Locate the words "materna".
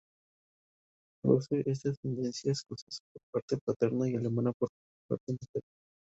5.33-5.69